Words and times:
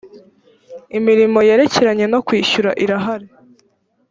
imirimo 0.97 1.39
yerekeranye 1.47 2.05
nokwishyura 2.07 2.71
irahari. 2.83 3.27